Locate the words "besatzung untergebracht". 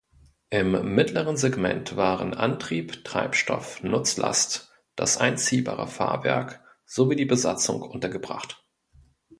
7.25-8.65